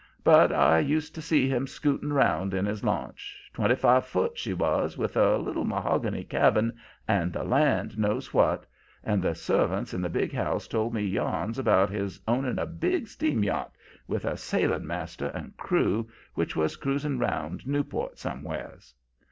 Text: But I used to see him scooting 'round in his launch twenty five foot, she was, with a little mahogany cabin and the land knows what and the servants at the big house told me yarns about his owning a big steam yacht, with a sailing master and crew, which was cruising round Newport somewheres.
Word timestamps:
But 0.23 0.51
I 0.51 0.79
used 0.79 1.13
to 1.13 1.21
see 1.21 1.47
him 1.47 1.67
scooting 1.67 2.11
'round 2.11 2.55
in 2.55 2.65
his 2.65 2.83
launch 2.83 3.37
twenty 3.53 3.75
five 3.75 4.03
foot, 4.03 4.35
she 4.35 4.51
was, 4.51 4.97
with 4.97 5.15
a 5.15 5.37
little 5.37 5.63
mahogany 5.63 6.23
cabin 6.23 6.73
and 7.07 7.31
the 7.31 7.43
land 7.43 7.99
knows 7.99 8.33
what 8.33 8.65
and 9.03 9.21
the 9.21 9.35
servants 9.35 9.93
at 9.93 10.01
the 10.01 10.09
big 10.09 10.33
house 10.33 10.67
told 10.67 10.95
me 10.95 11.03
yarns 11.03 11.59
about 11.59 11.91
his 11.91 12.19
owning 12.27 12.57
a 12.57 12.65
big 12.65 13.07
steam 13.09 13.43
yacht, 13.43 13.75
with 14.07 14.25
a 14.25 14.37
sailing 14.37 14.87
master 14.87 15.27
and 15.35 15.55
crew, 15.55 16.09
which 16.33 16.55
was 16.55 16.77
cruising 16.77 17.19
round 17.19 17.67
Newport 17.67 18.17
somewheres. 18.17 18.95